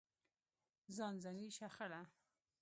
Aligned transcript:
ځانځاني 0.95 1.47
شخړه. 1.57 2.01